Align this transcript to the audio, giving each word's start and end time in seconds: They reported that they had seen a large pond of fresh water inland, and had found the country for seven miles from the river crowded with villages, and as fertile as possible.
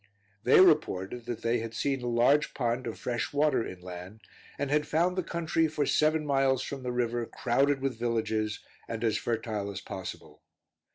They 0.43 0.59
reported 0.61 1.27
that 1.27 1.43
they 1.43 1.59
had 1.59 1.75
seen 1.75 2.01
a 2.01 2.07
large 2.07 2.55
pond 2.55 2.87
of 2.87 2.97
fresh 2.97 3.31
water 3.31 3.63
inland, 3.63 4.21
and 4.57 4.71
had 4.71 4.87
found 4.87 5.15
the 5.15 5.21
country 5.21 5.67
for 5.67 5.85
seven 5.85 6.25
miles 6.25 6.63
from 6.63 6.81
the 6.81 6.91
river 6.91 7.27
crowded 7.27 7.81
with 7.81 7.99
villages, 7.99 8.61
and 8.87 9.03
as 9.03 9.15
fertile 9.17 9.69
as 9.69 9.79
possible. 9.79 10.41